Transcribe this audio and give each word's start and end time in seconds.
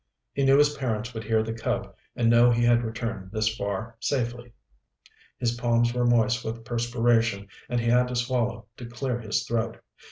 He 0.33 0.43
knew 0.43 0.57
his 0.57 0.75
parents 0.75 1.13
would 1.13 1.23
hear 1.25 1.43
the 1.43 1.53
Cub 1.53 1.95
and 2.15 2.27
know 2.27 2.49
he 2.49 2.63
had 2.63 2.81
returned 2.81 3.29
this 3.31 3.55
far 3.55 3.97
safely. 3.99 4.51
His 5.37 5.51
palms 5.51 5.93
were 5.93 6.07
moist 6.07 6.43
with 6.43 6.65
perspiration 6.65 7.47
and 7.69 7.79
he 7.79 7.85
had 7.91 8.07
to 8.07 8.15
swallow 8.15 8.65
to 8.77 8.85
clear 8.87 9.19
his 9.19 9.43
throat. 9.45 9.77